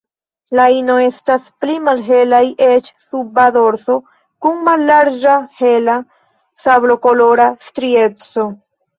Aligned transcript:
La 0.57 0.63
ino 0.75 0.93
estas 1.07 1.49
pli 1.63 1.73
malhelaj 1.87 2.39
ĉe 2.63 2.79
suba 3.01 3.43
dorso 3.57 3.97
kun 4.45 4.55
mallarĝa 4.69 5.35
hela 5.59 5.97
sablokolora 6.65 7.47
strieco. 7.67 8.47